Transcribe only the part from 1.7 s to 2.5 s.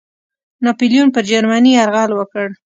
یرغل وکړ.